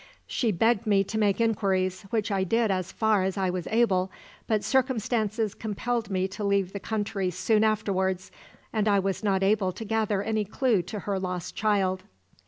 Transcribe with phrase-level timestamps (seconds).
[0.25, 4.09] She begged me to make inquiries, which I did as far as I was able,
[4.47, 8.31] but circumstances compelled me to leave the country soon afterwards,
[8.73, 12.01] and I was not able to gather any clue to her lost child."